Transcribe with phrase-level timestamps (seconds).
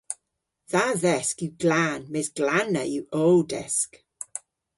[0.71, 3.91] Dha dhesk yw glan mes glanna yw ow desk.